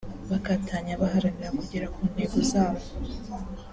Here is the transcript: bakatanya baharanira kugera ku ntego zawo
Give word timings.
bakatanya 0.31 0.93
baharanira 1.01 1.49
kugera 1.59 1.85
ku 1.93 1.99
ntego 2.11 2.37
zawo 2.51 2.83